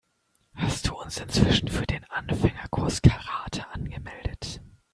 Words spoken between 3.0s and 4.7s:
Karate angemeldet?